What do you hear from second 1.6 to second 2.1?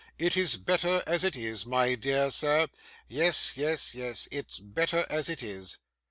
my